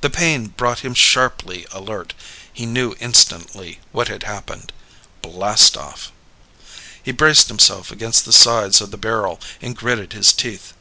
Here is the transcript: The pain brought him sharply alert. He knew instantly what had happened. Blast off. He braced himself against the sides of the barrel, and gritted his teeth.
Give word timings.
The 0.00 0.10
pain 0.10 0.48
brought 0.48 0.80
him 0.80 0.94
sharply 0.94 1.64
alert. 1.70 2.12
He 2.52 2.66
knew 2.66 2.96
instantly 2.98 3.78
what 3.92 4.08
had 4.08 4.24
happened. 4.24 4.72
Blast 5.22 5.76
off. 5.76 6.10
He 7.00 7.12
braced 7.12 7.46
himself 7.46 7.92
against 7.92 8.24
the 8.24 8.32
sides 8.32 8.80
of 8.80 8.90
the 8.90 8.96
barrel, 8.98 9.38
and 9.62 9.76
gritted 9.76 10.12
his 10.12 10.32
teeth. 10.32 10.72